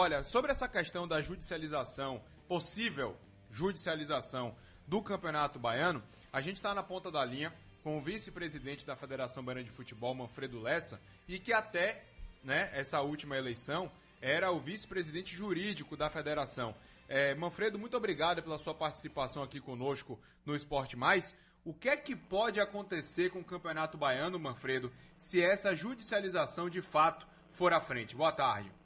Olha, 0.00 0.22
sobre 0.22 0.52
essa 0.52 0.68
questão 0.68 1.08
da 1.08 1.20
judicialização, 1.20 2.22
possível 2.46 3.16
judicialização 3.50 4.54
do 4.86 5.02
Campeonato 5.02 5.58
Baiano, 5.58 6.00
a 6.32 6.40
gente 6.40 6.54
está 6.54 6.72
na 6.72 6.84
ponta 6.84 7.10
da 7.10 7.24
linha 7.24 7.52
com 7.82 7.98
o 7.98 8.00
vice-presidente 8.00 8.86
da 8.86 8.94
Federação 8.94 9.42
Baiana 9.42 9.64
de 9.64 9.72
Futebol, 9.72 10.14
Manfredo 10.14 10.60
Lessa, 10.60 11.00
e 11.26 11.40
que 11.40 11.52
até 11.52 12.04
né, 12.44 12.70
essa 12.74 13.00
última 13.00 13.36
eleição 13.36 13.90
era 14.22 14.52
o 14.52 14.60
vice-presidente 14.60 15.34
jurídico 15.34 15.96
da 15.96 16.08
federação. 16.08 16.76
É, 17.08 17.34
Manfredo, 17.34 17.76
muito 17.76 17.96
obrigado 17.96 18.40
pela 18.40 18.60
sua 18.60 18.74
participação 18.74 19.42
aqui 19.42 19.58
conosco 19.58 20.16
no 20.46 20.54
Esporte 20.54 20.96
Mais. 20.96 21.34
O 21.64 21.74
que 21.74 21.88
é 21.88 21.96
que 21.96 22.14
pode 22.14 22.60
acontecer 22.60 23.30
com 23.30 23.40
o 23.40 23.44
Campeonato 23.44 23.98
Baiano, 23.98 24.38
Manfredo, 24.38 24.92
se 25.16 25.42
essa 25.42 25.74
judicialização 25.74 26.70
de 26.70 26.82
fato 26.82 27.26
for 27.50 27.72
à 27.72 27.80
frente? 27.80 28.14
Boa 28.14 28.30
tarde. 28.30 28.77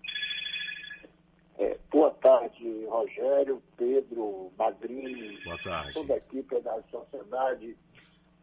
Boa 2.02 2.14
tarde, 2.14 2.84
Rogério, 2.86 3.62
Pedro, 3.76 4.50
Madrinho, 4.58 5.38
toda 5.94 6.14
a 6.14 6.16
equipe 6.16 6.60
da 6.60 6.82
sociedade, 6.90 7.76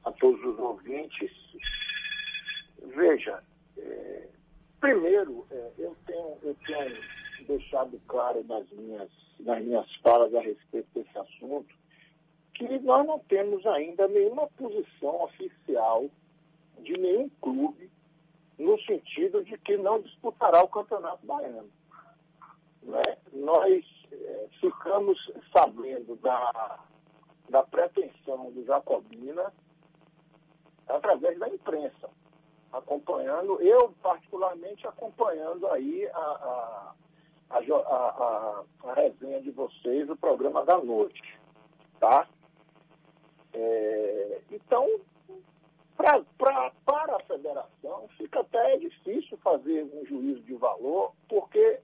a 0.05 0.11
todos 0.13 0.41
os 0.45 0.57
ouvintes. 0.57 1.29
Veja, 2.95 3.43
é, 3.77 4.27
primeiro, 4.79 5.45
é, 5.51 5.71
eu, 5.77 5.93
tenho, 6.07 6.37
eu 6.41 6.55
tenho 6.65 7.03
deixado 7.47 7.99
claro 8.07 8.45
nas 8.45 8.65
minhas 8.71 9.09
nas 9.41 9.61
minhas 9.61 9.93
falas 9.97 10.33
a 10.33 10.39
respeito 10.39 10.87
desse 10.95 11.17
assunto, 11.17 11.75
que 12.53 12.79
nós 12.79 13.05
não 13.05 13.19
temos 13.19 13.65
ainda 13.65 14.07
nenhuma 14.07 14.47
posição 14.51 15.23
oficial 15.23 16.09
de 16.79 16.93
nenhum 16.93 17.27
clube 17.41 17.91
no 18.57 18.79
sentido 18.83 19.43
de 19.43 19.57
que 19.57 19.75
não 19.75 19.99
disputará 20.01 20.63
o 20.63 20.69
Campeonato 20.69 21.25
Baiano. 21.25 21.78
Né? 22.89 23.17
Nós 23.33 23.85
é, 24.11 24.47
ficamos 24.59 25.17
sabendo 25.53 26.15
da, 26.17 26.79
da 27.49 27.63
pretensão 27.63 28.51
do 28.51 28.65
Jacobina 28.65 29.53
através 30.87 31.37
da 31.37 31.47
imprensa, 31.47 32.09
acompanhando, 32.73 33.61
eu 33.61 33.93
particularmente 34.01 34.87
acompanhando 34.87 35.67
aí 35.67 36.07
a, 36.07 36.17
a 36.17 36.93
a, 37.49 37.57
a, 37.57 38.63
a, 38.83 38.93
resenha 38.93 39.41
de 39.41 39.49
vocês, 39.51 40.07
o 40.07 40.15
programa 40.15 40.63
da 40.65 40.77
noite, 40.77 41.39
tá? 41.99 42.27
É, 43.53 44.41
então, 44.51 44.87
pra, 45.99 46.23
pra, 46.37 46.71
para 46.85 47.17
a 47.17 47.23
federação, 47.23 48.07
fica 48.17 48.39
até 48.39 48.77
difícil 48.77 49.37
fazer 49.39 49.83
um 49.93 50.05
juízo 50.05 50.39
de 50.43 50.55
valor, 50.55 51.11
porque 51.27 51.81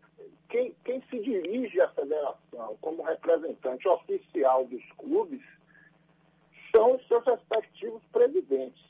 quem, 0.48 0.74
quem 0.86 1.02
se 1.10 1.20
dirige 1.20 1.82
à 1.82 1.90
federação 1.90 2.78
como 2.80 3.04
representante 3.04 3.86
oficial 3.90 4.66
dos 4.68 4.82
clubes 4.94 5.42
são 6.74 6.96
os 6.96 7.06
seus 7.10 7.26
respectivos 7.26 8.02
presidentes, 8.14 8.86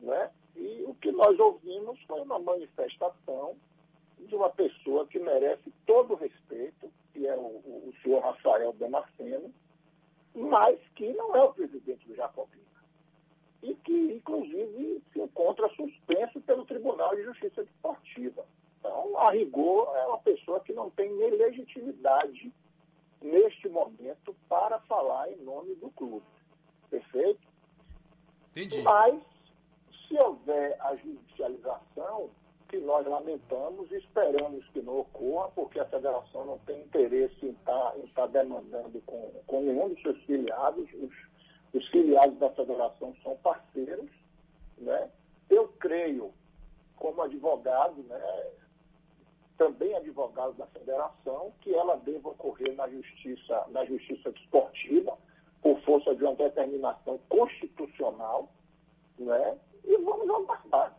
né? 0.00 0.30
E 0.54 0.84
o 0.86 0.94
que 0.94 1.10
nós 1.10 1.36
ouvimos 1.40 2.00
foi 2.02 2.20
uma 2.20 2.38
manifestação 2.38 3.56
de 4.16 4.34
uma 4.34 4.50
pessoa 4.50 5.08
que 5.08 5.18
merece 5.18 5.72
todo 5.86 6.12
o 6.12 6.16
respeito, 6.16 6.88
que 7.12 7.26
é 7.26 7.34
o, 7.36 7.40
o, 7.40 7.92
senhor 8.00 8.22
Rafael 8.22 8.72
Damasceno, 8.74 9.52
mas 10.36 10.78
que 10.94 11.12
não 11.14 11.34
é 11.34 11.42
o 11.42 11.52
presidente 11.52 12.06
do 12.06 12.14
Jacobina. 12.14 12.55
Que, 13.86 13.92
inclusive, 13.92 15.00
se 15.12 15.20
encontra 15.20 15.68
suspenso 15.70 16.40
pelo 16.40 16.66
Tribunal 16.66 17.14
de 17.14 17.22
Justiça 17.22 17.62
Desportiva. 17.62 18.44
Então, 18.80 19.16
a 19.18 19.30
rigor, 19.30 19.96
é 19.96 20.06
uma 20.06 20.18
pessoa 20.18 20.58
que 20.60 20.72
não 20.72 20.90
tem 20.90 21.10
nem 21.12 21.30
legitimidade 21.30 22.52
neste 23.22 23.68
momento 23.68 24.34
para 24.48 24.80
falar 24.80 25.30
em 25.30 25.36
nome 25.36 25.76
do 25.76 25.88
clube. 25.90 26.26
Perfeito? 26.90 27.40
Entendi. 28.50 28.82
Mas, 28.82 29.22
se 30.08 30.18
houver 30.18 30.76
a 30.80 30.96
judicialização, 30.96 32.30
que 32.68 32.78
nós 32.78 33.06
lamentamos 33.06 33.88
e 33.92 33.96
esperamos 33.96 34.66
que 34.70 34.82
não 34.82 35.00
ocorra, 35.00 35.48
porque 35.54 35.78
a 35.78 35.84
federação 35.84 36.44
não 36.44 36.58
tem 36.58 36.80
interesse 36.80 37.46
em 37.46 37.50
estar, 37.50 37.72
tá, 37.72 37.98
em 37.98 38.04
estar 38.04 38.22
tá 38.22 38.26
demandando 38.26 39.00
com, 39.06 39.30
com 39.46 39.60
nenhum 39.60 39.90
dos 39.90 40.02
seus 40.02 40.20
filiados. 40.24 40.88
Os, 40.94 41.35
os 41.76 41.86
filiados 41.88 42.38
da 42.38 42.50
federação 42.50 43.14
são 43.22 43.36
parceiros. 43.38 44.10
Né? 44.78 45.10
Eu 45.50 45.68
creio, 45.78 46.32
como 46.96 47.22
advogado, 47.22 48.02
né, 48.02 48.50
também 49.56 49.94
advogado 49.94 50.54
da 50.54 50.66
federação, 50.66 51.52
que 51.60 51.74
ela 51.74 51.96
deva 51.96 52.30
ocorrer 52.30 52.74
na 52.74 52.88
justiça, 52.88 53.66
na 53.68 53.84
justiça 53.84 54.30
desportiva, 54.32 55.16
por 55.62 55.80
força 55.80 56.14
de 56.14 56.24
uma 56.24 56.34
determinação 56.34 57.18
constitucional, 57.28 58.48
né? 59.18 59.58
e 59.84 59.96
vamos 59.98 60.28
aguardar 60.28 60.96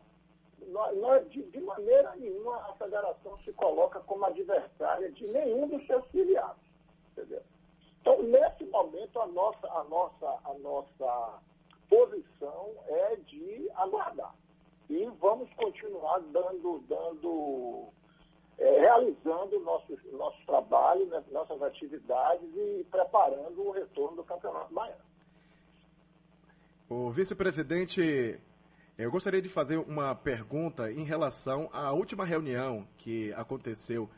nós, 0.67 0.97
nós 0.97 1.29
de, 1.29 1.43
de, 1.43 1.59
maneira 1.61 2.15
nenhuma 2.15 2.57
a 2.57 2.73
federação 2.73 3.37
se 3.39 3.51
coloca 3.53 3.99
como 4.01 4.25
adversária 4.25 5.11
de 5.11 5.27
nenhum 5.27 5.67
dos 5.67 5.85
seus 5.87 6.05
filiados. 6.07 6.61
Entendeu? 7.11 7.41
Então, 8.01 8.21
nesse 8.23 8.63
momento, 8.65 9.19
a 9.19 9.27
nossa, 9.27 9.67
a 9.67 9.83
nossa, 10.77 11.39
posição 11.89 12.71
é 12.87 13.15
de 13.15 13.69
aguardar. 13.75 14.35
E 14.89 15.05
vamos 15.19 15.51
continuar 15.53 16.19
dando, 16.31 16.83
dando 16.87 17.87
é, 18.57 18.81
realizando 18.81 19.59
nossos, 19.59 19.99
nosso 20.13 20.37
trabalho, 20.45 21.05
né, 21.07 21.23
nossas 21.31 21.61
atividades 21.61 22.47
e 22.55 22.85
preparando 22.89 23.61
o 23.61 23.71
retorno 23.71 24.17
do 24.17 24.23
Campeonato 24.23 24.73
Baiano. 24.73 25.07
O 26.89 27.09
vice-presidente 27.11 28.39
eu 28.97 29.11
gostaria 29.11 29.41
de 29.41 29.49
fazer 29.49 29.77
uma 29.77 30.15
pergunta 30.15 30.91
em 30.91 31.03
relação 31.03 31.69
à 31.71 31.91
última 31.91 32.25
reunião 32.25 32.87
que 32.97 33.31
aconteceu 33.33 34.09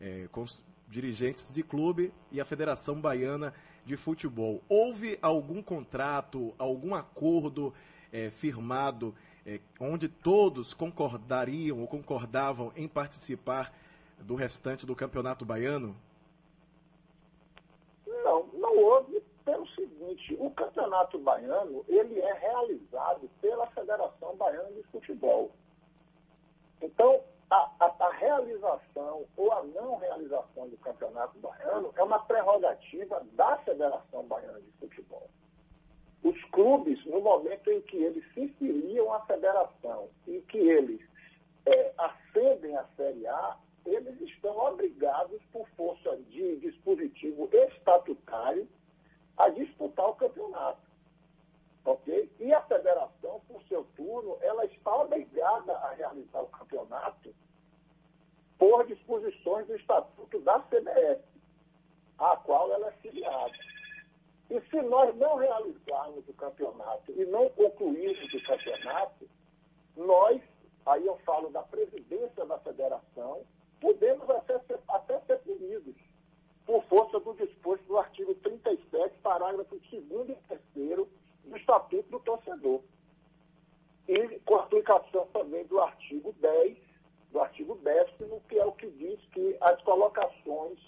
é, 0.00 0.28
com 0.30 0.42
os 0.42 0.64
dirigentes 0.88 1.52
de 1.52 1.62
clube 1.62 2.12
e 2.32 2.40
a 2.40 2.44
Federação 2.44 3.00
Baiana 3.00 3.52
de 3.84 3.96
Futebol. 3.96 4.62
Houve 4.68 5.18
algum 5.20 5.62
contrato, 5.62 6.54
algum 6.58 6.94
acordo 6.94 7.72
é, 8.12 8.30
firmado 8.30 9.14
é, 9.46 9.60
onde 9.80 10.08
todos 10.08 10.74
concordariam 10.74 11.80
ou 11.80 11.86
concordavam 11.86 12.72
em 12.76 12.86
participar 12.86 13.72
do 14.18 14.34
restante 14.34 14.84
do 14.84 14.94
Campeonato 14.94 15.44
Baiano? 15.44 15.96
Não, 18.06 18.46
não 18.54 18.76
houve 18.76 19.22
pelo 19.44 19.66
seguinte, 19.68 20.36
o 20.38 20.50
Campeonato 20.50 21.18
Baiano, 21.18 21.82
ele 21.88 22.20
é 22.20 22.32
realizado 22.34 23.30
pela 23.40 23.66
Federação 23.68 24.36
Baiana 24.36 24.70
de 24.72 24.82
Futebol. 24.92 25.50
Então, 26.82 27.22
a, 27.50 27.70
a, 27.80 27.94
a, 27.98 28.12
realização 28.12 29.24
ou 29.36 29.52
a 29.52 29.62
não 29.62 29.96
realização 29.96 30.68
do 30.68 30.76
Campeonato 30.78 31.38
Baiano 31.38 31.92
é 31.96 32.02
uma 32.02 32.18
prerrogativa 32.20 33.24
da 33.32 33.56
Federação 33.58 34.24
Baiana 34.24 34.60
de 34.60 34.70
Futebol. 34.72 35.28
Os 36.22 36.42
clubes, 36.50 37.02
no 37.06 37.20
momento 37.20 37.70
em 37.70 37.80
que 37.82 37.96
eles 37.96 38.24
se 38.34 38.48
filiam 38.58 39.12
à 39.12 39.20
federação 39.20 40.08
e 40.26 40.40
que 40.42 40.58
eles 40.58 41.00
é, 41.64 41.92
ascendem 41.96 42.76
à 42.76 42.84
Série 42.96 43.26
A, 43.26 43.56
eles 43.86 44.20
estão 44.20 44.56
obrigados, 44.58 45.40
por 45.52 45.66
força 45.70 46.16
de 46.28 46.56
dispositivo 46.56 47.48
estatutário, 47.52 48.68
a 49.36 49.48
disputar 49.48 50.10
o 50.10 50.14
campeonato. 50.14 50.86
Ok? 51.84 52.30
E 52.40 52.52
a 52.52 52.60
federação, 52.62 53.40
por 53.48 53.62
seu 53.62 53.84
turno, 53.96 54.36
ela 54.42 54.66
está 54.66 54.94
obrigada 54.94 55.72
a 55.72 55.94
realizar 55.94 56.42
o 56.42 56.48
campeonato 56.48 57.34
por 58.58 58.86
disposições 58.86 59.66
do 59.66 59.76
Estatuto 59.76 60.40
da 60.40 60.58
CBF, 60.60 61.22
a 62.18 62.36
qual 62.38 62.72
ela 62.72 62.88
é 62.88 62.92
filiada. 62.92 63.54
E 64.50 64.60
se 64.62 64.82
realizarmos 65.58 66.28
o 66.28 66.32
campeonato 66.34 67.12
e 67.12 67.24
não 67.26 67.48
concluirmos 67.50 68.32
o 68.32 68.42
campeonato, 68.44 69.28
nós, 69.96 70.40
aí 70.86 71.06
eu 71.06 71.16
falo 71.18 71.50
da 71.50 71.62
presidência 71.62 72.44
da 72.46 72.58
federação, 72.58 73.42
podemos 73.80 74.28
até 74.30 74.58
ser, 74.60 74.78
até 74.88 75.20
ser 75.20 75.38
punidos 75.38 75.94
por 76.64 76.84
força 76.84 77.18
do 77.20 77.34
disposto 77.34 77.84
do 77.84 77.98
artigo 77.98 78.34
37, 78.36 79.18
parágrafo 79.22 79.80
2 79.90 80.28
e 80.28 80.36
3 80.74 81.06
do 81.44 81.56
Estatuto 81.56 82.10
do 82.10 82.20
Torcedor. 82.20 82.80
E 84.06 84.38
com 84.40 84.56
aplicação 84.56 85.26
também 85.32 85.64
do 85.66 85.80
artigo 85.80 86.34
10, 86.40 86.76
do 87.32 87.40
artigo 87.40 87.74
10, 87.76 88.10
que 88.48 88.58
é 88.58 88.64
o 88.64 88.72
que 88.72 88.90
diz 88.90 89.20
que 89.32 89.56
as 89.60 89.80
colocações 89.82 90.78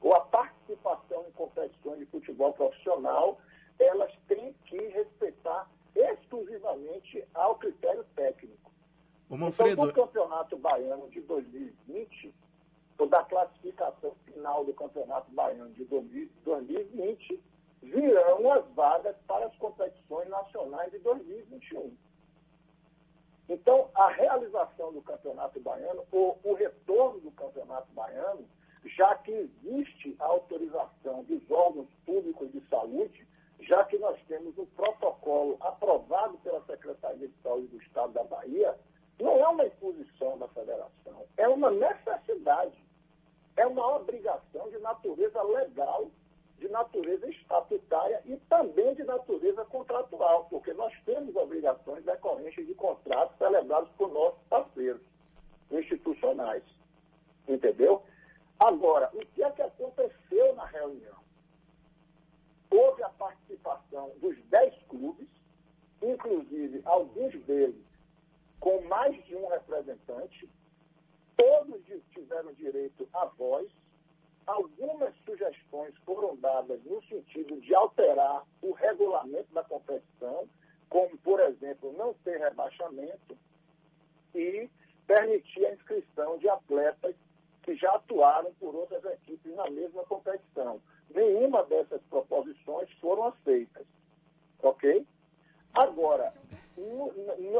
ou 0.00 0.14
a 0.14 0.20
participação 0.20 1.24
em 1.26 1.32
competições 1.32 1.98
de 1.98 2.06
futebol 2.06 2.52
profissional, 2.52 3.38
elas 3.78 4.12
têm 4.28 4.54
que 4.64 4.76
respeitar 4.88 5.70
exclusivamente 5.94 7.24
ao 7.34 7.56
critério 7.56 8.04
técnico. 8.14 8.70
O 9.28 9.36
Manfredo... 9.36 9.72
Então, 9.72 9.86
no 9.86 9.92
Campeonato 9.92 10.56
Baiano 10.56 11.08
de 11.10 11.20
2020, 11.20 12.34
ou 12.98 13.06
da 13.08 13.22
classificação 13.24 14.14
final 14.24 14.64
do 14.64 14.72
Campeonato 14.72 15.30
Baiano 15.32 15.70
de 15.72 15.84
2020 15.84 17.40
virão 17.82 18.52
as 18.52 18.66
vagas 18.74 19.16
para 19.26 19.46
as 19.46 19.56
competições 19.56 20.28
nacionais 20.28 20.90
de 20.90 20.98
2021. 20.98 21.92
Então, 23.48 23.88
a 23.94 24.08
realização 24.08 24.92
do 24.92 25.02
Campeonato 25.02 25.60
Baiano, 25.60 26.04
ou 26.10 26.38
o 26.42 26.54
retorno 26.54 27.20
do 27.20 27.30
Campeonato 27.30 27.92
Baiano, 27.92 28.44
já 28.84 29.14
que 29.16 29.30
existe 29.30 30.16
a 30.18 30.26
autorização 30.26 31.22
dos 31.24 31.48
órgãos 31.50 31.88
públicos 32.04 32.50
de 32.50 32.60
saúde, 32.68 33.26
já 33.60 33.84
que 33.84 33.98
nós 33.98 34.18
temos 34.28 34.56
um 34.58 34.66
protocolo 34.66 35.56
aprovado 35.60 36.38
pela 36.38 36.64
Secretaria 36.64 37.28
de 37.28 37.42
Saúde 37.42 37.68
do 37.68 37.82
Estado 37.82 38.12
da 38.12 38.24
Bahia, 38.24 38.76
não 39.18 39.38
é 39.38 39.48
uma 39.48 39.66
imposição 39.66 40.38
da 40.38 40.48
federação, 40.48 41.26
é 41.36 41.48
uma 41.48 41.70
necessidade, 41.70 42.76
é 43.56 43.66
uma 43.66 43.96
obrigação 43.96 44.68
de 44.70 44.78
natureza 44.78 45.42
legal, 45.42 46.10
de 46.58 46.68
natureza 46.68 47.28
estatutária 47.28 48.20
e 48.24 48.36
também 48.48 48.94
de 48.94 49.04
natureza 49.04 49.64
contratual, 49.66 50.46
porque 50.50 50.72
nós 50.74 50.92
temos 51.04 51.34
obrigações 51.36 52.04
decorrentes 52.04 52.66
de 52.66 52.74
contratos 52.74 53.36
celebrados 53.38 53.90
por 53.96 54.12
nossos 54.12 54.42
parceiros 54.48 55.02
institucionais. 55.70 56.62
Entendeu? 57.48 58.02
Agora, 58.58 59.10
o 59.14 59.24
que 59.26 59.42
é 59.42 59.50
que 59.50 59.62
aconteceu 59.62 60.54
na 60.54 60.66
reunião? 60.66 61.16
Houve 62.70 63.02
a 63.02 63.10
participação 63.10 64.12
dos 64.20 64.36
dez 64.46 64.74
clubes, 64.88 65.28
inclusive 66.02 66.82
alguns 66.84 67.32
deles 67.44 67.86
com 68.60 68.80
mais 68.82 69.14
de 69.26 69.36
um 69.36 69.46
representante, 69.48 70.48
todos 71.36 71.84
tiveram 72.36 72.52
direito 72.54 73.08
à 73.14 73.24
voz, 73.26 73.68
algumas 74.46 75.14
sugestões 75.24 75.94
foram 76.04 76.36
dadas 76.36 76.82
no 76.84 77.02
sentido 77.04 77.60
de 77.60 77.74
alterar 77.74 78.44
o 78.62 78.72
regulamento 78.72 79.52
da 79.52 79.64
competição, 79.64 80.48
como, 80.88 81.16
por 81.18 81.40
exemplo, 81.40 81.92
não 81.96 82.14
ter 82.14 82.38
rebaixamento 82.38 83.36
e 84.34 84.68
permitir 85.06 85.66
a 85.66 85.74
inscrição 85.74 86.38
de 86.38 86.48
atletas 86.48 87.14
que 87.62 87.74
já 87.74 87.92
atuaram 87.94 88.52
por 88.54 88.74
outras 88.74 89.04
equipes 89.04 89.54
na 89.54 89.68
mesma 89.70 90.04
competição. 90.04 90.80
Nenhuma 91.10 91.64
dessas 91.64 92.02
proposições 92.04 92.90
foram 93.00 93.24
aceitas. 93.24 93.86
Ok? 94.62 95.04
Agora, 95.74 96.32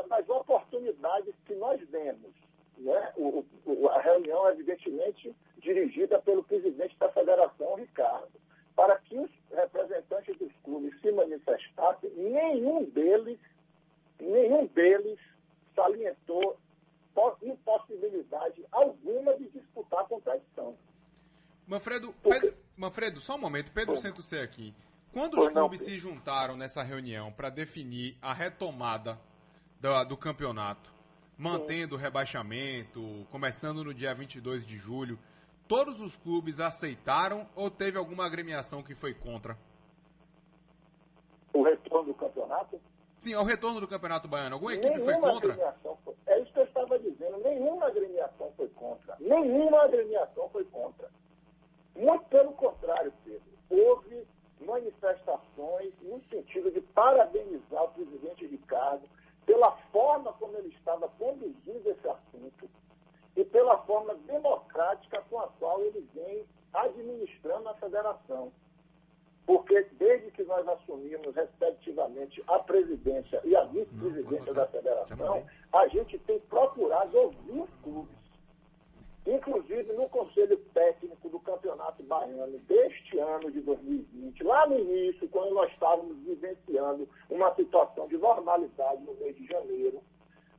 nas 0.08 0.28
oportunidades 0.28 1.34
que 1.44 1.54
nós 1.54 1.80
demos, 1.88 2.45
né, 2.78 3.12
o, 3.16 3.44
o, 3.64 3.88
a 3.88 4.00
reunião, 4.00 4.48
evidentemente, 4.50 5.34
dirigida 5.58 6.20
pelo 6.22 6.44
presidente 6.44 6.96
da 6.98 7.10
federação, 7.10 7.74
Ricardo, 7.76 8.32
para 8.74 8.98
que 8.98 9.18
os 9.18 9.30
representantes 9.50 10.36
dos 10.38 10.52
clubes 10.62 10.98
se 11.00 11.10
manifestassem, 11.12 12.10
nenhum 12.14 12.84
deles, 12.84 13.38
nenhum 14.20 14.66
deles 14.66 15.18
salientou 15.74 16.58
impossibilidade 17.42 18.64
alguma 18.70 19.36
de 19.36 19.48
disputar 19.48 20.00
a 20.00 20.04
competição. 20.04 20.76
Manfredo, 21.66 22.14
Pedro, 22.22 22.54
Manfredo, 22.76 23.20
só 23.20 23.34
um 23.34 23.38
momento, 23.38 23.72
Pedro 23.72 23.96
Santo 23.96 24.22
C 24.22 24.38
aqui. 24.38 24.74
Quando 25.12 25.40
os 25.40 25.48
clubes 25.48 25.80
se 25.80 25.98
juntaram 25.98 26.56
nessa 26.56 26.82
reunião 26.82 27.32
para 27.32 27.48
definir 27.48 28.16
a 28.20 28.32
retomada 28.32 29.18
do, 29.80 30.04
do 30.04 30.16
campeonato, 30.16 30.92
mantendo 31.46 31.94
o 31.94 31.98
rebaixamento, 31.98 33.26
começando 33.30 33.84
no 33.84 33.94
dia 33.94 34.14
22 34.14 34.66
de 34.66 34.76
julho, 34.76 35.18
todos 35.68 36.00
os 36.00 36.16
clubes 36.16 36.60
aceitaram 36.60 37.46
ou 37.54 37.70
teve 37.70 37.96
alguma 37.96 38.26
agremiação 38.26 38.82
que 38.82 38.94
foi 38.94 39.14
contra? 39.14 39.56
O 41.52 41.62
retorno 41.62 42.12
do 42.12 42.14
campeonato? 42.14 42.80
Sim, 43.20 43.34
ao 43.34 43.44
retorno 43.44 43.80
do 43.80 43.88
Campeonato 43.88 44.28
Baiano. 44.28 44.56
Alguma 44.56 44.74
equipe 44.74 45.00
foi 45.00 45.14
contra? 45.18 45.54
Foi, 46.04 46.14
é 46.26 46.40
isso 46.40 46.52
que 46.52 46.58
eu 46.60 46.64
estava 46.64 46.98
dizendo. 46.98 47.38
Nenhuma 47.38 47.86
agremiação 47.86 48.52
foi 48.56 48.68
contra. 48.68 49.16
Nenhuma 49.18 49.82
agremiação 49.82 50.48
foi 50.50 50.64
contra. 50.66 51.08
Muito 51.96 52.24
pelo 52.26 52.52
contrário, 52.52 53.12
Pedro. 53.24 53.42
Houve 53.70 54.26
manifestações 54.60 55.92
no 56.02 56.22
sentido 56.30 56.70
de 56.70 56.80
parabenizar 56.80 57.84
o 57.84 57.88
presidente 57.88 58.46
Ricardo 58.46 59.08
pela 59.46 59.70
forma 59.92 60.32
como 60.34 60.56
ele 60.58 60.68
estava 60.68 61.08
conduzindo 61.10 61.88
esse 61.88 62.08
assunto 62.08 62.68
e 63.36 63.44
pela 63.44 63.78
forma 63.78 64.14
democrática 64.26 65.22
com 65.30 65.38
a 65.38 65.46
qual 65.58 65.80
ele 65.82 66.06
vem 66.12 66.44
administrando 66.74 67.68
a 67.68 67.74
federação. 67.74 68.52
Porque 69.46 69.86
desde 69.92 70.32
que 70.32 70.42
nós 70.42 70.66
assumimos, 70.66 71.34
respectivamente, 71.34 72.42
a 72.48 72.58
presidência 72.58 73.40
e 73.44 73.54
a 73.54 73.64
vice-presidência 73.64 74.52
da 74.52 74.66
federação, 74.66 75.46
a 75.72 75.86
gente 75.86 76.18
tem 76.18 76.40
procurado 76.40 77.16
ouvir 77.16 77.60
os 77.60 77.70
clubes. 77.82 78.25
Inclusive 79.26 79.92
no 79.94 80.08
Conselho 80.08 80.56
Técnico 80.72 81.28
do 81.28 81.40
Campeonato 81.40 82.00
Baiano 82.04 82.58
deste 82.60 83.18
ano 83.18 83.50
de 83.50 83.60
2020, 83.60 84.44
lá 84.44 84.68
no 84.68 84.78
início, 84.78 85.28
quando 85.30 85.52
nós 85.52 85.70
estávamos 85.72 86.16
vivenciando 86.18 87.08
uma 87.28 87.52
situação 87.56 88.06
de 88.06 88.16
normalidade 88.16 89.02
no 89.02 89.14
mês 89.14 89.34
de 89.34 89.44
janeiro, 89.46 90.00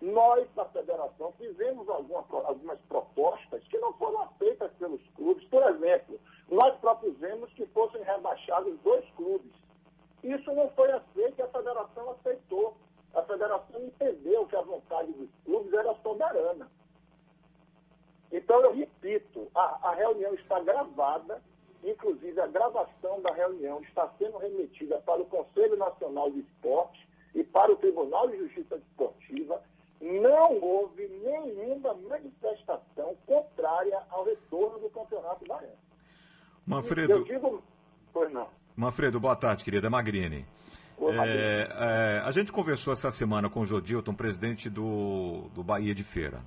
nós, 0.02 0.48
da 0.54 0.66
federação, 0.66 1.34
fizemos 1.38 1.88
alguma, 1.88 2.26
algumas 2.30 2.80
propostas 2.82 3.64
que 3.70 3.78
não 3.80 3.94
foram 3.94 4.22
aceitas 4.24 4.72
pelos 4.74 5.02
clubes. 5.16 5.48
Por 5.48 5.64
exemplo, 5.64 6.20
nós 6.50 6.78
propusemos 6.80 7.52
que 7.54 7.66
fossem 7.68 8.04
rebaixados 8.04 8.78
dois 8.82 9.06
clubes. 9.12 9.52
Isso 10.24 10.54
não 10.54 10.70
foi 10.72 10.92
aceito 10.92 11.40
e 11.40 11.42
a 11.42 11.48
federação 11.48 12.12
aceitou. 12.12 12.76
A 13.14 13.24
federação 13.24 13.82
entendeu 13.82 14.46
que 14.46 14.56
a 14.56 14.62
vontade 14.62 15.12
dos 15.14 15.30
clubes 15.46 15.74
era 15.74 15.96
soberana. 16.04 16.70
Então, 18.38 18.62
eu 18.62 18.76
repito, 18.76 19.48
a, 19.56 19.90
a 19.90 19.96
reunião 19.96 20.34
está 20.36 20.60
gravada, 20.60 21.42
inclusive 21.84 22.40
a 22.40 22.46
gravação 22.46 23.20
da 23.22 23.34
reunião 23.34 23.82
está 23.82 24.08
sendo 24.20 24.38
remetida 24.38 25.00
para 25.00 25.22
o 25.22 25.26
Conselho 25.26 25.76
Nacional 25.76 26.30
de 26.30 26.42
Esporte 26.42 27.08
e 27.34 27.44
para 27.44 27.72
o 27.72 27.76
Tribunal 27.76 28.30
de 28.30 28.38
Justiça 28.38 28.78
Desportiva. 28.78 29.60
Não 30.00 30.62
houve 30.62 31.08
nenhuma 31.08 31.96
manifestação 31.96 33.18
contrária 33.26 34.00
ao 34.12 34.24
retorno 34.24 34.78
do 34.78 34.90
Campeonato 34.92 35.44
Baiano. 35.48 35.74
Manfredo. 36.66 37.14
Eu 37.14 37.24
digo. 37.24 37.64
Pois 38.14 38.32
não. 38.32 38.48
Manfredo, 38.76 39.20
boa 39.20 39.36
tarde, 39.36 39.64
querida 39.64 39.90
Magrini. 39.90 40.46
É, 41.00 41.68
é, 41.72 42.22
a 42.24 42.30
gente 42.30 42.52
conversou 42.52 42.94
essa 42.94 43.10
semana 43.10 43.50
com 43.50 43.62
o 43.62 43.66
Jodilton, 43.66 44.14
presidente 44.14 44.70
do, 44.70 45.50
do 45.56 45.64
Bahia 45.64 45.96
de 45.96 46.04
Feira. 46.04 46.42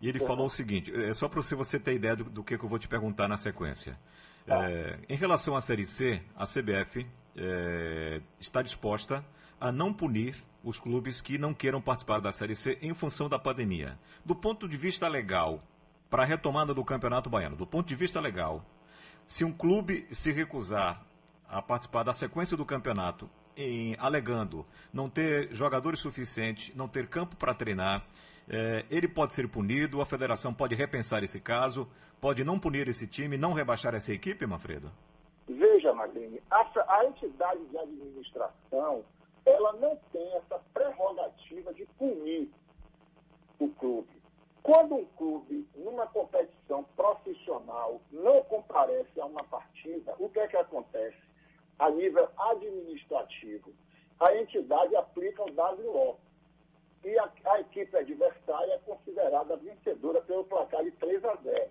E 0.00 0.08
ele 0.08 0.18
falou 0.20 0.46
o 0.46 0.50
seguinte: 0.50 0.92
é 0.94 1.12
só 1.14 1.28
para 1.28 1.40
você 1.40 1.78
ter 1.78 1.94
ideia 1.94 2.16
do, 2.16 2.24
do 2.24 2.42
que, 2.42 2.56
que, 2.56 2.64
eu 2.64 2.68
vou 2.68 2.78
te 2.78 2.88
perguntar 2.88 3.28
na 3.28 3.36
sequência. 3.36 3.98
Tá. 4.46 4.68
É, 4.70 4.98
em 5.08 5.16
relação 5.16 5.54
à 5.54 5.60
Série 5.60 5.84
C, 5.84 6.22
a 6.34 6.44
CBF 6.44 7.06
é, 7.36 8.20
está 8.38 8.62
disposta 8.62 9.24
a 9.60 9.70
não 9.70 9.92
punir 9.92 10.34
os 10.64 10.80
clubes 10.80 11.20
que 11.20 11.38
não 11.38 11.52
queiram 11.52 11.80
participar 11.80 12.20
da 12.20 12.32
Série 12.32 12.54
C 12.54 12.78
em 12.80 12.94
função 12.94 13.28
da 13.28 13.38
pandemia. 13.38 13.98
Do 14.24 14.34
ponto 14.34 14.68
de 14.68 14.76
vista 14.76 15.06
legal, 15.08 15.62
para 16.08 16.22
a 16.22 16.26
retomada 16.26 16.74
do 16.74 16.84
Campeonato 16.84 17.30
Baiano, 17.30 17.56
do 17.56 17.66
ponto 17.66 17.86
de 17.86 17.94
vista 17.94 18.20
legal, 18.20 18.64
se 19.26 19.44
um 19.44 19.52
clube 19.52 20.06
se 20.10 20.32
recusar 20.32 21.04
a 21.48 21.60
participar 21.60 22.02
da 22.02 22.12
sequência 22.12 22.56
do 22.56 22.64
campeonato, 22.64 23.28
em, 23.56 23.96
alegando 23.98 24.66
não 24.92 25.08
ter 25.08 25.54
jogadores 25.54 26.00
suficientes, 26.00 26.74
não 26.74 26.88
ter 26.88 27.06
campo 27.08 27.36
para 27.36 27.54
treinar, 27.54 28.04
é, 28.50 28.84
ele 28.90 29.06
pode 29.06 29.32
ser 29.32 29.48
punido, 29.48 30.00
a 30.00 30.06
federação 30.06 30.52
pode 30.52 30.74
repensar 30.74 31.22
esse 31.22 31.40
caso, 31.40 31.88
pode 32.20 32.42
não 32.42 32.58
punir 32.58 32.88
esse 32.88 33.06
time, 33.06 33.38
não 33.38 33.52
rebaixar 33.52 33.94
essa 33.94 34.12
equipe, 34.12 34.44
Manfredo? 34.44 34.90
Veja, 35.48 35.92
Magrini, 35.92 36.42
a, 36.50 36.68
a 36.88 37.04
entidade 37.06 37.64
de 37.66 37.78
administração, 37.78 39.04
ela 39.46 39.72
não 39.74 39.96
tem 40.12 40.34
essa 40.34 40.60
prerrogativa 40.74 41.72
de 41.72 41.86
punir 41.96 42.50
o 43.60 43.68
clube. 43.68 44.20
Quando 44.62 44.96
um 44.96 45.04
clube, 45.16 45.66
numa 45.76 46.06
competição 46.08 46.84
profissional, 46.96 48.00
não 48.10 48.42
comparece 48.42 49.20
a 49.20 49.26
uma 49.26 49.44
partida, 49.44 50.14
o 50.18 50.28
que 50.28 50.40
é 50.40 50.48
que 50.48 50.56
acontece? 50.56 51.16
A 51.78 51.88
nível 51.90 52.28
administrativo, 52.36 53.72
a 54.18 54.34
entidade 54.34 54.94
aplica 54.96 55.42
o 55.42 55.46
WO. 55.46 56.18
E 57.04 57.18
a, 57.18 57.30
a 57.46 57.60
equipe 57.60 57.96
adversária 57.96 58.74
é 58.74 58.78
considerada 58.78 59.56
vencedora 59.56 60.20
pelo 60.22 60.44
placar 60.44 60.84
de 60.84 60.90
3 60.92 61.24
a 61.24 61.34
0. 61.36 61.70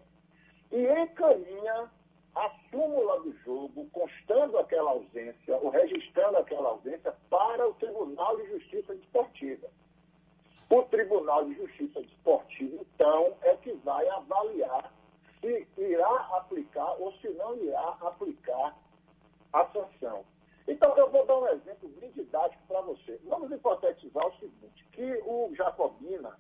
E 0.72 0.86
encaminha 1.02 1.90
a 2.36 2.52
súmula 2.70 3.20
do 3.22 3.34
jogo, 3.40 3.90
constando 3.92 4.58
aquela 4.58 4.92
ausência, 4.92 5.58
ou 5.58 5.70
registrando 5.70 6.38
aquela 6.38 6.70
ausência, 6.70 7.14
para 7.30 7.68
o 7.68 7.74
Tribunal 7.76 8.38
de 8.38 8.48
Justiça 8.52 8.96
Desportiva. 8.96 9.68
O 10.70 10.84
Tribunal 10.84 11.46
de 11.46 11.56
Justiça 11.56 12.02
Desportiva, 12.02 12.78
então, 12.82 13.36
é 13.42 13.56
que 13.58 13.74
vai 13.84 14.08
avaliar 14.10 14.94
se 15.42 15.68
irá 15.78 16.30
aplicar 16.38 16.94
ou 17.00 17.12
se 17.14 17.30
não 17.30 17.56
irá 17.56 17.98
aplicar 18.02 18.78
a 19.54 19.66
sanção. 19.68 20.24
Então, 20.68 20.96
eu 20.98 21.10
vou 21.10 21.26
dar 21.26 21.40
um 21.40 21.48
exemplo 21.48 21.90
bem 22.00 22.12
didático 22.12 22.62
para 22.68 22.82
você. 22.82 23.20
Vamos 23.24 23.52
hipotetizar 23.52 24.28
o 24.28 24.40
seguinte, 24.40 24.86
que 24.92 25.24
o 25.26 25.52
Jacobina 25.56 26.38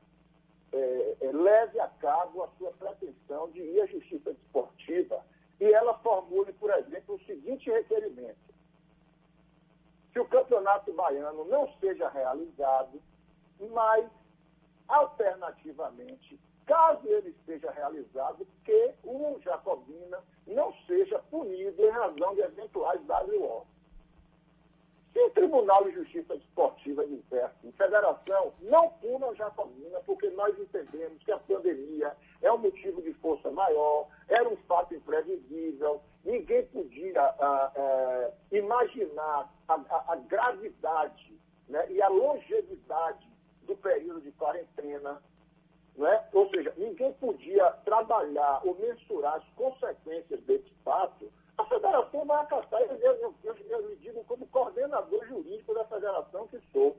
é, 0.71 1.15
é, 1.21 1.31
leve 1.31 1.79
a 1.79 1.87
cabo 1.87 2.43
a 2.43 2.47
sua 2.59 2.71
pretensão 2.73 3.49
de 3.49 3.59
ir 3.59 3.81
à 3.81 3.85
justiça 3.87 4.31
desportiva 4.33 5.25
e 5.59 5.65
ela 5.65 5.97
formule, 5.99 6.53
por 6.53 6.71
exemplo, 6.71 7.15
o 7.15 7.25
seguinte 7.25 7.69
requerimento. 7.69 8.37
Que 10.13 10.19
o 10.19 10.27
campeonato 10.27 10.88
baiano 10.99 11.45
não 11.45 11.71
seja 11.79 12.09
realizado, 12.09 13.01
mas, 13.71 14.05
alternativamente, 14.89 16.37
caso 16.65 17.07
ele 17.07 17.33
seja 17.45 17.71
realizado, 17.71 18.45
que 18.65 18.93
o 19.05 19.39
Jacobina 19.41 20.19
não 20.45 20.73
seja 20.85 21.19
punido 21.31 21.81
em 21.81 21.89
razão 21.89 22.35
de 22.35 22.41
eventuais 22.41 22.99
WO. 23.07 23.65
Se 25.13 25.19
o 25.19 25.29
Tribunal 25.31 25.85
de 25.85 25.91
Justiça 25.91 26.37
Desportiva 26.37 27.07
disser 27.07 27.45
a 27.45 27.49
federação, 27.71 28.53
não 28.61 28.89
puna 29.01 29.27
o 29.27 29.35
Jacobina, 29.35 29.99
porque 30.05 30.29
nós 30.31 30.57
entendemos 30.59 31.23
que 31.23 31.31
a 31.31 31.39
pandemia 31.39 32.15
é 32.41 32.51
um 32.51 32.57
motivo 32.57 33.01
de 33.01 33.13
força 33.13 33.49
maior, 33.49 34.07
era 34.27 34.47
um 34.47 34.57
fato 34.67 34.93
imprevisível, 34.93 36.01
ninguém 36.23 36.65
podia 36.67 37.21
ah, 37.21 37.71
ah, 37.75 38.31
imaginar 38.51 39.51
a, 39.67 39.73
a, 39.73 40.13
a 40.13 40.15
gravidade 40.15 41.39
né, 41.67 41.91
e 41.91 42.01
a 42.01 42.07
longevidade 42.07 43.27
do 43.63 43.75
período 43.77 44.21
de 44.21 44.31
quarentena. 44.33 45.21
Né? 45.95 46.27
Ou 46.33 46.49
seja, 46.49 46.73
ninguém 46.77 47.13
podia 47.13 47.71
trabalhar 47.85 48.61
ou 48.63 48.75
mensurar 48.79 49.35
as 49.35 49.43
consequências 49.55 50.41
desse 50.41 50.69
fato 50.83 51.29
a 51.59 51.65
federação 51.65 52.25
vai 52.25 52.41
acatar, 52.41 52.81
eu, 52.81 52.95
eu, 52.95 53.35
eu, 53.43 53.57
eu, 53.67 53.89
me 53.89 53.95
digo 53.97 54.23
como 54.23 54.47
coordenador 54.47 55.27
jurídico 55.27 55.73
da 55.73 55.83
federação 55.85 56.47
que 56.47 56.57
sou. 56.71 56.97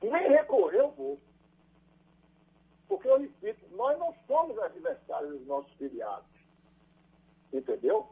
Nem 0.00 0.28
recorrer 0.28 0.78
eu 0.78 0.90
vou. 0.92 1.18
Porque 2.86 3.08
eu 3.08 3.18
repito, 3.18 3.66
nós 3.74 3.98
não 3.98 4.14
somos 4.28 4.56
adversários 4.60 5.32
dos 5.32 5.46
nossos 5.48 5.72
filiados. 5.72 6.28
Entendeu? 7.52 8.06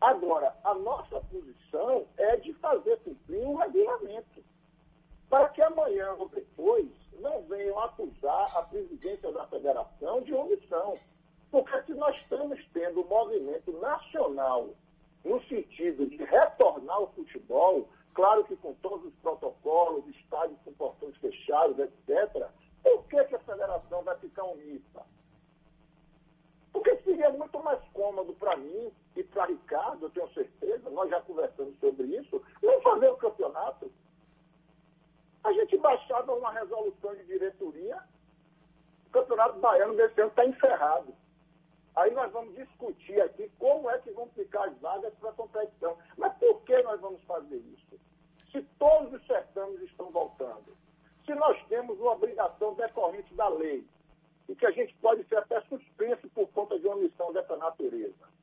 Agora, 0.00 0.54
a 0.62 0.74
nossa 0.74 1.20
posição 1.20 2.06
é 2.16 2.36
de 2.36 2.52
fazer 2.54 2.98
cumprir 2.98 3.46
um 3.46 3.56
regulamento. 3.56 4.44
Para 5.28 5.48
que 5.48 5.62
amanhã 5.62 6.12
ou 6.18 6.28
depois 6.28 6.88
não 7.20 7.42
venham 7.42 7.78
acusar 7.80 8.56
a 8.56 8.62
presidência 8.62 9.32
da 9.32 9.46
federação 9.46 10.20
de 10.22 10.34
omissão. 10.34 10.94
Porque 11.50 11.82
se 11.84 11.94
nós 11.94 12.14
estamos 12.16 12.60
tendo 12.72 13.00
um 13.00 13.08
movimento 13.08 13.72
nacional 13.80 14.68
no 15.24 15.42
sentido 15.44 16.06
de 16.06 16.16
retornar 16.16 16.96
ao 16.96 17.12
futebol, 17.12 17.88
claro 18.14 18.44
que 18.44 18.56
com 18.56 18.74
todos 18.74 19.06
os 19.06 19.14
protocolos, 19.16 20.06
estádios 20.08 20.60
com 20.64 20.72
portões 20.74 21.16
fechados, 21.16 21.78
etc., 21.78 22.46
por 22.82 23.04
que, 23.08 23.24
que 23.24 23.34
a 23.34 23.40
federação 23.40 24.02
vai 24.02 24.16
ficar 24.18 24.44
omissa? 24.44 25.04
Porque 26.72 26.96
seria 26.98 27.30
muito 27.30 27.58
mais 27.60 27.82
cômodo 27.92 28.32
para 28.34 28.56
mim 28.56 28.92
e 29.16 29.24
para 29.24 29.46
Ricardo, 29.46 30.06
eu 30.06 30.10
tenho 30.10 30.28
certeza, 30.34 30.90
nós 30.90 31.08
já 31.08 31.20
conversamos 31.22 31.78
sobre 31.80 32.04
isso, 32.06 32.42
não 32.62 32.80
fazer 32.82 33.08
o 33.08 33.16
campeonato. 33.16 33.90
A 35.42 35.52
gente 35.52 35.76
baixava 35.78 36.34
uma 36.34 36.52
resolução 36.52 37.14
de 37.14 37.24
diretoria, 37.24 37.98
o 39.06 39.10
campeonato 39.10 39.58
baiano 39.58 39.96
desse 39.96 40.20
ano 40.20 40.30
está 40.30 40.44
encerrado. 40.44 41.14
Aí 41.94 42.10
nós 42.12 42.30
vamos 42.30 42.54
discutir 42.54 43.18
aqui 43.22 43.50
como 43.58 43.88
é 43.88 43.98
que 43.98 44.10
vão 44.10 44.28
ficar 44.28 44.68
as 44.68 44.78
vagas 44.80 45.14
para 45.14 45.30
a 45.30 45.34
competição. 45.34 45.96
Mas 46.18 46.36
por 46.36 46.60
que 46.62 46.82
nós 46.82 47.00
vamos 47.00 47.22
fazer 47.22 47.56
isso? 47.56 47.98
Se 48.52 48.60
todos 48.78 49.14
os 49.14 49.26
certames 49.26 49.80
estão 49.80 50.10
voltando, 50.10 50.76
se 51.24 51.34
nós 51.34 51.58
temos 51.68 51.98
uma 51.98 52.12
obrigação 52.12 52.74
decorrente 52.74 53.32
da 53.34 53.48
lei, 53.48 53.86
e 54.48 54.54
que 54.54 54.66
a 54.66 54.70
gente 54.70 54.94
pode 54.96 55.24
ser 55.24 55.36
até 55.38 55.60
suspenso 55.62 56.28
por 56.30 56.48
conta 56.48 56.78
de 56.78 56.86
uma 56.86 56.96
missão 56.96 57.32
dessa 57.32 57.56
natureza. 57.56 58.35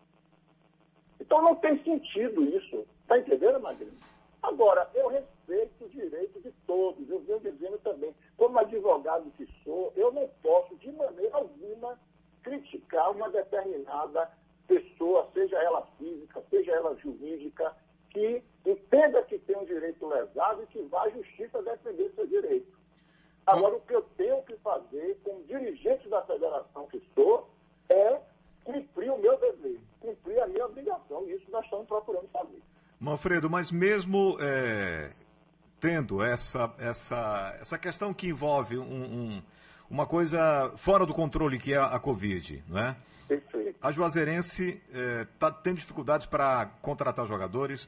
Então 1.23 1.41
não 1.41 1.55
tem 1.55 1.81
sentido 1.83 2.43
isso. 2.43 2.85
Está 3.01 3.17
entendendo, 3.17 3.61
Magrinho? 3.61 3.97
Agora, 4.41 4.89
eu 4.93 5.07
respeito 5.07 5.85
o 5.85 5.89
direito 5.89 6.41
de 6.41 6.51
todos. 6.67 7.09
Eu 7.09 7.21
venho 7.21 7.39
dizendo 7.39 7.77
também, 7.77 8.13
como 8.35 8.59
advogado 8.59 9.31
que 9.37 9.47
sou, 9.63 9.93
eu 9.95 10.11
não 10.11 10.27
posso, 10.41 10.75
de 10.75 10.91
maneira 10.91 11.37
alguma, 11.37 11.97
criticar 12.41 13.11
uma 13.11 13.29
determinada 13.29 14.29
pessoa, 14.67 15.29
seja 15.33 15.57
ela 15.63 15.87
física, 15.97 16.43
seja 16.49 16.73
ela 16.73 16.93
jurídica, 16.95 17.73
que 18.09 18.43
entenda 18.65 19.23
que 19.23 19.39
tem 19.39 19.55
um 19.55 19.65
direito 19.65 20.05
lesado 20.05 20.63
e 20.63 20.67
que 20.67 20.81
vá 20.83 21.03
à 21.03 21.09
justiça 21.09 21.61
defender 21.61 22.11
seu 22.15 22.27
direito. 22.27 22.77
Agora, 23.45 23.75
o 23.75 23.81
que 23.81 23.95
eu 23.95 24.01
tenho 24.17 24.43
que 24.43 24.57
fazer, 24.57 25.17
como 25.23 25.43
dirigente 25.43 26.09
da 26.09 26.21
federação 26.23 26.85
que 26.87 27.01
sou, 27.15 27.49
é 27.87 28.19
cumprir 28.65 29.11
o 29.11 29.19
meu 29.19 29.37
dever, 29.37 29.79
cumprir 30.03 30.39
a 30.41 30.47
minha 30.47 30.65
obrigação, 30.65 31.25
e 31.27 31.33
isso 31.33 31.49
nós 31.49 31.63
estamos 31.63 31.87
procurando 31.87 32.27
fazer. 32.27 32.61
Manfredo, 32.99 33.49
mas 33.49 33.71
mesmo 33.71 34.37
é, 34.39 35.11
tendo 35.79 36.21
essa, 36.21 36.73
essa, 36.77 37.57
essa 37.59 37.77
questão 37.77 38.13
que 38.13 38.27
envolve 38.27 38.77
um, 38.77 38.83
um 38.83 39.43
uma 39.89 40.07
coisa 40.07 40.73
fora 40.77 41.05
do 41.05 41.13
controle 41.13 41.59
que 41.59 41.73
é 41.73 41.77
a 41.77 41.99
Covid, 41.99 42.63
não 42.67 42.79
é? 42.79 42.95
Perfeito. 43.27 43.75
A 43.79 43.91
Juazeirense 43.91 44.81
está 44.89 45.47
eh, 45.49 45.55
tendo 45.63 45.77
dificuldades 45.77 46.25
para 46.25 46.65
contratar 46.81 47.27
jogadores. 47.27 47.87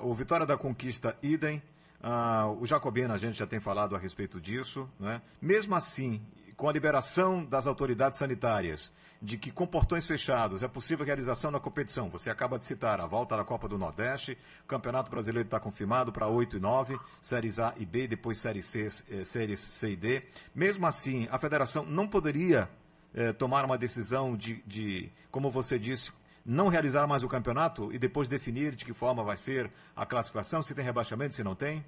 O 0.00 0.12
Vitória 0.14 0.44
da 0.44 0.58
Conquista, 0.58 1.16
idem. 1.22 1.62
Ah, 2.02 2.48
o 2.60 2.66
Jacobina, 2.66 3.14
a 3.14 3.18
gente 3.18 3.38
já 3.38 3.46
tem 3.46 3.60
falado 3.60 3.96
a 3.96 3.98
respeito 3.98 4.40
disso. 4.40 4.88
Né? 5.00 5.22
Mesmo 5.40 5.74
assim, 5.74 6.20
com 6.62 6.68
a 6.68 6.72
liberação 6.72 7.44
das 7.44 7.66
autoridades 7.66 8.20
sanitárias 8.20 8.92
de 9.20 9.36
que 9.36 9.50
com 9.50 9.66
portões 9.66 10.06
fechados 10.06 10.62
é 10.62 10.68
possível 10.68 11.02
a 11.02 11.06
realização 11.06 11.50
da 11.50 11.58
competição. 11.58 12.08
Você 12.10 12.30
acaba 12.30 12.56
de 12.56 12.64
citar 12.64 13.00
a 13.00 13.06
volta 13.06 13.36
da 13.36 13.42
Copa 13.42 13.66
do 13.66 13.76
Nordeste, 13.76 14.38
o 14.62 14.68
Campeonato 14.68 15.10
Brasileiro 15.10 15.44
está 15.44 15.58
confirmado 15.58 16.12
para 16.12 16.28
8 16.28 16.58
e 16.58 16.60
9, 16.60 17.00
Séries 17.20 17.58
A 17.58 17.74
e 17.76 17.84
B, 17.84 18.06
depois 18.06 18.38
Séries 18.38 18.66
C, 18.66 18.86
eh, 19.10 19.24
Séries 19.24 19.58
C 19.58 19.90
e 19.90 19.96
D. 19.96 20.22
Mesmo 20.54 20.86
assim, 20.86 21.26
a 21.32 21.36
federação 21.36 21.84
não 21.84 22.06
poderia 22.06 22.70
eh, 23.12 23.32
tomar 23.32 23.64
uma 23.64 23.76
decisão 23.76 24.36
de, 24.36 24.62
de, 24.64 25.10
como 25.32 25.50
você 25.50 25.80
disse, 25.80 26.12
não 26.46 26.68
realizar 26.68 27.08
mais 27.08 27.24
o 27.24 27.28
campeonato 27.28 27.92
e 27.92 27.98
depois 27.98 28.28
definir 28.28 28.76
de 28.76 28.84
que 28.84 28.92
forma 28.92 29.24
vai 29.24 29.36
ser 29.36 29.68
a 29.96 30.06
classificação, 30.06 30.62
se 30.62 30.76
tem 30.76 30.84
rebaixamento, 30.84 31.34
se 31.34 31.42
não 31.42 31.56
tem? 31.56 31.84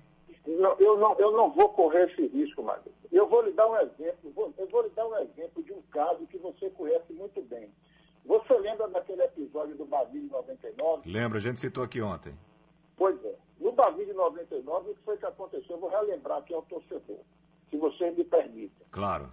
Não, 0.46 0.76
eu, 0.78 0.98
não, 0.98 1.18
eu 1.18 1.32
não 1.32 1.50
vou 1.50 1.70
correr 1.70 2.10
esse 2.10 2.26
risco, 2.26 2.62
Magno. 2.62 2.92
Eu 3.10 3.26
vou 3.26 3.42
lhe 3.42 3.52
dar 3.52 3.66
um 3.68 3.76
exemplo, 3.78 4.30
vou, 4.34 4.52
eu 4.58 4.66
vou 4.68 4.82
lhe 4.82 4.90
dar 4.90 5.06
um 5.06 5.16
exemplo 5.18 5.62
de 5.62 5.72
um 5.72 5.80
caso 5.90 6.26
que 6.26 6.36
você 6.38 6.68
conhece 6.70 7.12
muito 7.12 7.40
bem. 7.42 7.70
Você 8.26 8.54
lembra 8.58 8.88
daquele 8.88 9.22
episódio 9.22 9.76
do 9.76 9.84
Bavi 9.84 10.20
de 10.20 10.30
99? 10.30 11.10
Lembra, 11.10 11.38
a 11.38 11.40
gente 11.40 11.60
citou 11.60 11.84
aqui 11.84 12.00
ontem. 12.00 12.34
Pois 12.96 13.22
é. 13.24 13.34
No 13.60 13.72
Bavi 13.72 14.04
de 14.04 14.12
99, 14.12 14.90
o 14.90 14.94
que 14.94 15.02
foi 15.02 15.16
que 15.16 15.26
aconteceu? 15.26 15.76
Eu 15.76 15.80
vou 15.80 15.90
relembrar 15.90 16.38
aqui 16.38 16.52
ao 16.52 16.62
torcedor, 16.62 17.18
se 17.70 17.76
você 17.76 18.10
me 18.10 18.24
permite. 18.24 18.74
Claro. 18.90 19.30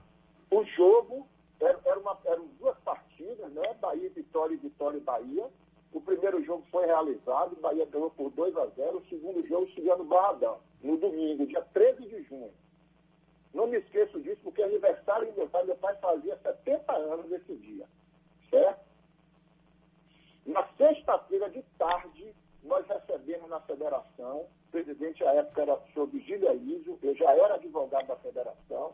O 0.50 0.64
jogo 0.64 1.28
era, 1.60 1.80
era 1.86 2.00
uma, 2.00 2.18
eram 2.26 2.48
duas 2.60 2.78
partidas, 2.80 3.52
né? 3.52 3.74
Bahia, 3.82 4.10
Vitória, 4.10 4.58
Vitória 4.58 4.98
e 4.98 5.02
Bahia. 5.02 5.50
O 5.94 6.00
primeiro 6.00 6.44
jogo 6.44 6.66
foi 6.72 6.86
realizado, 6.86 7.60
Bahia 7.60 7.86
ganhou 7.86 8.12
por 8.12 8.32
2 8.32 8.56
a 8.58 8.66
0. 8.68 8.98
O 8.98 9.06
segundo 9.08 9.46
jogo 9.48 9.68
chegou 9.72 9.98
no 9.98 10.06
Barradão, 10.06 10.60
no 10.82 10.98
domingo, 10.98 11.46
dia 11.46 11.62
13 11.74 12.08
de 12.08 12.24
junho. 12.24 12.54
Não 13.54 13.68
me 13.68 13.78
esqueço 13.78 14.20
disso, 14.22 14.40
porque 14.44 14.62
é 14.62 14.66
aniversário 14.66 15.30
do 15.32 15.38
meu 15.38 15.50
pai, 15.50 15.64
meu 15.66 15.76
pai 15.76 15.96
fazia 15.98 16.38
70 16.38 16.94
anos 16.94 17.32
esse 17.32 17.56
dia. 17.58 17.86
Certo? 18.50 18.80
Na 20.46 20.66
sexta-feira 20.78 21.50
de 21.50 21.62
tarde, 21.78 22.34
nós 22.64 22.86
recebemos 22.88 23.50
na 23.50 23.60
federação, 23.62 24.42
o 24.42 24.72
presidente 24.72 25.24
à 25.26 25.34
época 25.34 25.62
era 25.62 25.76
o 25.76 25.88
senhor 25.94 26.08
Vigílio 26.08 26.50
Elísio, 26.50 26.98
eu 27.02 27.16
já 27.16 27.32
era 27.34 27.56
advogado 27.56 28.08
da 28.08 28.16
federação, 28.18 28.94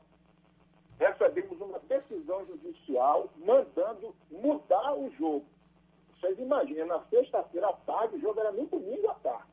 recebemos 0.99 1.59
uma 1.61 1.79
decisão 1.79 2.45
judicial 2.45 3.29
mandando 3.37 4.15
mudar 4.31 4.93
o 4.95 5.09
jogo. 5.11 5.45
Vocês 6.19 6.37
imaginem, 6.39 6.85
na 6.85 6.99
sexta-feira 7.05 7.69
à 7.69 7.73
tarde, 7.73 8.15
o 8.15 8.21
jogo 8.21 8.39
era 8.39 8.51
no 8.51 8.65
domingo 8.65 9.09
à 9.09 9.13
tarde. 9.15 9.47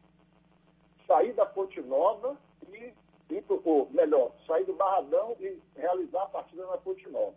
Sair 1.06 1.34
da 1.34 1.44
Ponte 1.44 1.80
Nova 1.82 2.36
e, 2.68 2.94
e 3.30 3.44
ou 3.64 3.88
melhor, 3.90 4.32
sair 4.46 4.64
do 4.64 4.72
Barradão 4.72 5.36
e 5.38 5.60
realizar 5.84 6.22
a 6.22 6.26
partida 6.26 6.66
na 6.66 6.78
Ponte 6.78 7.08
Nova. 7.10 7.34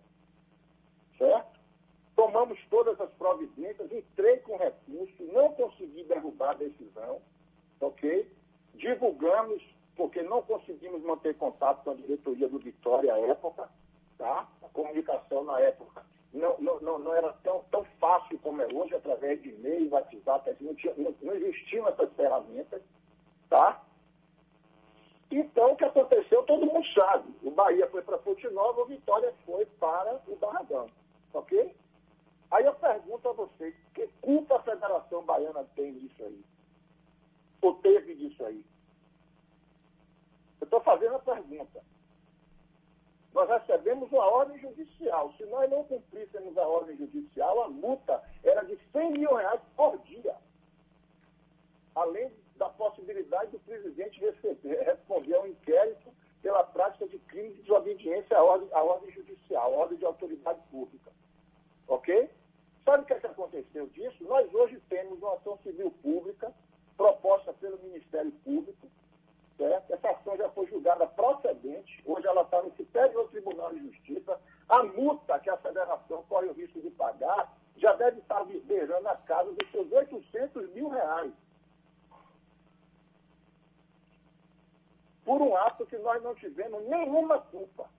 Certo? 1.17 1.59
Tomamos 2.15 2.59
todas 2.69 2.99
as 2.99 3.09
providências, 3.11 3.91
entrei 3.91 4.37
com 4.37 4.57
recurso, 4.57 5.23
não 5.33 5.53
consegui 5.53 6.03
derrubar 6.05 6.51
a 6.51 6.53
decisão, 6.55 7.21
ok? 7.79 8.31
Divulgamos, 8.73 9.61
porque 9.95 10.21
não 10.23 10.41
conseguimos 10.41 11.03
manter 11.03 11.35
contato 11.35 11.83
com 11.83 11.91
a 11.91 11.95
diretoria 11.95 12.47
do 12.47 12.59
Vitória 12.59 13.13
à 13.13 13.19
época, 13.19 13.69
tá? 14.17 14.47
A 14.63 14.69
comunicação 14.69 15.43
na 15.43 15.59
época 15.59 16.03
não, 16.33 16.57
não, 16.59 16.99
não, 16.99 17.13
era 17.13 17.33
tão, 17.43 17.63
tão 17.71 17.83
fácil 17.99 18.37
como 18.39 18.61
é 18.61 18.67
não, 20.63 20.75
tinha, 20.75 20.93
não, 20.97 21.13
não 21.21 21.33
existiam 21.33 21.87
essas 21.87 22.11
ferramentas, 22.13 22.81
tá? 23.49 23.81
Então, 25.29 25.73
o 25.73 25.75
que 25.75 25.83
aconteceu, 25.83 26.43
todo 26.43 26.65
mundo 26.65 26.87
sabe. 26.93 27.33
O 27.43 27.51
Bahia 27.51 27.87
foi 27.89 28.01
para 28.01 28.17
Fonte 28.19 28.47
Nova, 28.49 28.81
o 28.81 28.85
Vitória 28.85 29.33
foi 29.45 29.65
para 29.79 30.21
o 30.27 30.35
Barradão. 30.37 30.89
Ok? 31.33 31.75
Aí 32.49 32.65
eu 32.65 32.73
pergunto 32.75 33.27
a 33.27 33.33
vocês, 33.33 33.75
que 33.93 34.07
culpa 34.21 34.55
a 34.55 34.63
Federação 34.63 35.21
Baiana 35.23 35.65
tem 35.75 35.91
nisso 35.91 36.23
aí? 36.23 36.41
Ou 37.61 37.75
teve 37.75 38.15
disso 38.15 38.45
aí? 38.45 38.63
Eu 40.61 40.65
estou 40.65 40.79
fazendo 40.81 41.15
a 41.15 41.19
pergunta. 41.19 41.83
Nós 43.33 43.49
recebemos 43.49 44.11
uma 44.11 44.25
ordem 44.25 44.57
judicial. 44.59 45.33
Se 45.37 45.45
nós 45.45 45.69
não 45.69 45.83
cumpríssemos 45.83 46.57
a 46.57 46.67
ordem 46.67 46.97
judicial, 46.97 47.63
a 47.63 47.69
multa 47.69 48.23
era 48.43 48.63
de 48.63 48.79
100 48.93 49.11
mil 49.11 49.35
reais 49.35 49.61
por 49.75 49.97
dia. 49.99 50.35
Além 51.93 52.31
da 52.57 52.69
possibilidade 52.69 53.51
do 53.51 53.59
presidente 53.59 54.19
receber, 54.19 54.83
responder 54.83 55.35
ao 55.35 55.47
inquérito 55.47 56.11
pela 56.41 56.63
prática 56.63 57.07
de 57.07 57.19
crime 57.19 57.53
de 57.53 57.61
desobediência 57.61 58.37
à 58.37 58.43
ordem, 58.43 58.69
à 58.71 58.83
ordem 58.83 59.11
judicial, 59.11 59.63
à 59.63 59.67
ordem 59.67 59.97
de 59.97 60.05
autoridade 60.05 60.59
pública. 60.69 61.11
Ok? 61.87 62.29
Sabe 62.85 63.03
o 63.03 63.05
que, 63.05 63.13
é 63.13 63.19
que 63.19 63.27
aconteceu 63.27 63.87
disso? 63.87 64.23
Nós 64.23 64.53
hoje 64.53 64.79
temos 64.89 65.19
uma 65.19 65.35
ação 65.35 65.57
civil 65.63 65.91
pública 66.01 66.53
proposta 66.95 67.53
pelo 67.53 67.77
Ministério 67.79 68.31
Público. 68.43 68.87
Certo? 69.57 69.93
Essa 69.93 70.09
ação 70.11 70.37
já 70.37 70.49
foi 70.49 70.67
julgada 70.67 71.07
procedente. 71.07 72.01
Hoje 72.05 72.27
ela 72.27 72.43
está 72.43 72.61
no 72.61 72.71
Superior 72.75 73.27
Tribunal 73.29 73.73
de 73.73 73.87
Justiça. 73.87 74.39
A 74.69 74.83
multa 74.83 75.39
que 75.39 75.49
a 75.49 75.57
federação 75.57 76.23
corre 76.29 76.47
o 76.47 76.53
risco 76.53 76.79
de 76.79 76.91
pagar 76.91 77.57
já 77.75 77.93
deve 77.93 78.19
estar 78.19 78.43
beirando 78.43 79.07
a 79.07 79.15
casa 79.15 79.51
dos 79.51 79.71
seus 79.71 79.91
800 79.91 80.69
mil 80.73 80.89
reais. 80.89 81.31
Por 85.27 85.41
um 85.41 85.57
ato 85.57 85.85
que 85.85 85.97
nós 85.97 86.23
não 86.23 86.33
tivemos 86.35 86.81
nenhuma 86.87 87.37
culpa. 87.37 87.89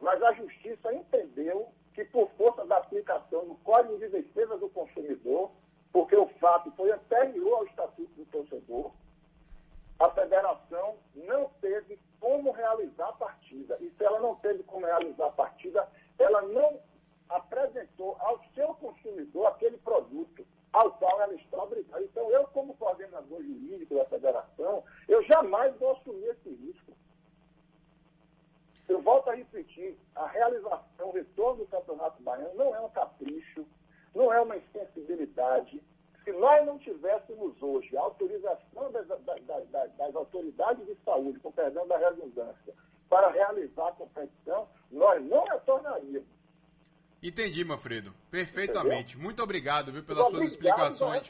Mas 0.00 0.20
a 0.22 0.32
justiça 0.32 0.90
entendeu 0.90 1.68
que, 1.92 2.06
por 2.06 2.30
força 2.38 2.64
da 2.64 2.78
aplicação 2.78 3.46
do 3.46 3.54
Código 3.56 3.98
de 3.98 4.08
Defesa 4.08 4.56
do 4.56 4.70
Consumidor, 4.70 5.50
porque 5.92 6.16
o 6.16 6.26
fato 6.40 6.72
foi 6.72 6.90
anterior 6.90 7.58
ao 7.58 7.66
Estatuto 7.66 8.10
do 8.14 8.24
Torcedor, 8.24 8.90
a 10.00 10.08
federação 10.08 10.96
não 11.14 11.50
teve 11.60 11.98
como 12.18 12.50
realizar 12.50 13.10
a 13.10 13.12
partida. 13.12 13.76
E 13.82 13.90
se 13.90 14.02
ela 14.02 14.18
não 14.18 14.34
teve 14.36 14.62
como 14.62 14.86
realizar 14.86 15.26
a 15.26 15.32
partida, 15.32 15.86
ela 16.18 16.40
não 16.40 16.80
apresentou 17.28 18.16
ao 18.20 18.40
seu 18.54 18.68
consumidor 18.76 19.48
aquele 19.48 19.76
produto 19.76 20.46
ao 20.72 20.90
qual 20.92 21.20
ela 21.20 21.34
está 21.34 21.62
obrigada. 21.62 22.02
Então, 22.02 22.30
eu, 22.30 22.44
como 22.48 22.74
coordenador 22.76 23.42
jurídico 23.42 23.94
da 23.94 24.04
federação, 24.06 24.82
eu 25.06 25.22
jamais 25.24 25.76
vou 25.76 25.92
assumir 25.92 26.28
esse 26.28 26.48
risco. 26.48 26.92
Eu 28.88 29.00
volto 29.00 29.30
a 29.30 29.34
repetir, 29.34 29.96
a 30.14 30.26
realização, 30.26 31.08
o 31.08 31.12
retorno 31.12 31.64
do 31.64 31.70
Campeonato 31.70 32.22
Baiano 32.22 32.54
não 32.54 32.74
é 32.74 32.80
um 32.80 32.90
capricho, 32.90 33.66
não 34.14 34.32
é 34.32 34.40
uma 34.40 34.56
insensibilidade. 34.56 35.82
Se 36.24 36.32
nós 36.32 36.64
não 36.66 36.78
tivéssemos 36.78 37.60
hoje 37.62 37.96
a 37.96 38.02
autorização 38.02 38.92
das, 38.92 39.06
das, 39.06 39.44
das, 39.70 39.96
das 39.96 40.14
autoridades 40.14 40.86
de 40.86 40.96
saúde, 41.04 41.38
com 41.40 41.52
perdão 41.52 41.86
da 41.86 41.96
redundância, 41.96 42.74
para 43.08 43.30
realizar 43.30 43.88
a 43.88 43.92
competição, 43.92 44.68
nós 44.90 45.22
não 45.24 45.44
retornaríamos. 45.44 46.41
Entendi, 47.22 47.64
Manfredo. 47.64 48.12
Perfeitamente. 48.30 49.12
Entendeu? 49.12 49.24
Muito 49.24 49.42
obrigado, 49.42 49.92
viu, 49.92 50.02
pelas 50.02 50.28
suas 50.28 50.50
explicações 50.50 51.22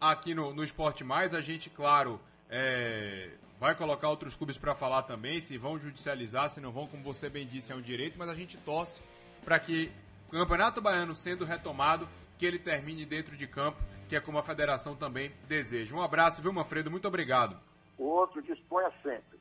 aqui 0.00 0.34
no, 0.34 0.54
no 0.54 0.64
Esporte 0.64 1.04
Mais. 1.04 1.34
A 1.34 1.40
gente, 1.40 1.68
claro, 1.68 2.20
é, 2.48 3.30
vai 3.60 3.74
colocar 3.74 4.08
outros 4.08 4.34
clubes 4.34 4.56
para 4.56 4.74
falar 4.74 5.02
também, 5.02 5.40
se 5.40 5.58
vão 5.58 5.78
judicializar, 5.78 6.48
se 6.48 6.60
não 6.60 6.72
vão, 6.72 6.86
como 6.86 7.02
você 7.02 7.28
bem 7.28 7.46
disse, 7.46 7.72
é 7.72 7.74
um 7.74 7.82
direito, 7.82 8.18
mas 8.18 8.28
a 8.28 8.34
gente 8.34 8.56
torce 8.58 9.00
para 9.44 9.58
que 9.58 9.90
o 10.28 10.32
Campeonato 10.32 10.80
Baiano 10.80 11.14
sendo 11.14 11.44
retomado, 11.44 12.08
que 12.38 12.46
ele 12.46 12.58
termine 12.58 13.04
dentro 13.04 13.36
de 13.36 13.46
campo, 13.46 13.82
que 14.08 14.16
é 14.16 14.20
como 14.20 14.38
a 14.38 14.42
federação 14.42 14.94
também 14.94 15.32
deseja. 15.46 15.94
Um 15.94 16.02
abraço, 16.02 16.40
viu, 16.40 16.52
Manfredo? 16.52 16.90
Muito 16.90 17.08
obrigado. 17.08 17.58
O 17.98 18.04
outro 18.04 18.40
disponha 18.40 18.90
sempre. 19.02 19.37